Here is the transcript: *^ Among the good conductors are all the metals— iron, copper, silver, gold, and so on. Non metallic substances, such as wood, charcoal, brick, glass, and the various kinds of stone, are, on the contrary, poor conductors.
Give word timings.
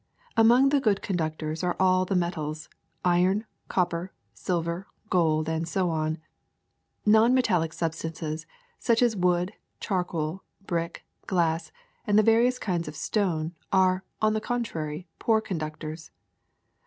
*^ 0.01 0.03
Among 0.35 0.69
the 0.69 0.79
good 0.79 1.03
conductors 1.03 1.63
are 1.63 1.75
all 1.79 2.05
the 2.05 2.15
metals— 2.15 2.69
iron, 3.15 3.45
copper, 3.69 4.11
silver, 4.33 4.87
gold, 5.11 5.47
and 5.47 5.67
so 5.67 5.91
on. 5.91 6.17
Non 7.05 7.35
metallic 7.35 7.71
substances, 7.71 8.47
such 8.79 9.03
as 9.03 9.15
wood, 9.15 9.53
charcoal, 9.79 10.41
brick, 10.65 11.05
glass, 11.27 11.71
and 12.07 12.17
the 12.17 12.23
various 12.23 12.57
kinds 12.57 12.87
of 12.87 12.95
stone, 12.95 13.53
are, 13.71 14.03
on 14.23 14.33
the 14.33 14.41
contrary, 14.41 15.07
poor 15.19 15.39
conductors. 15.39 16.09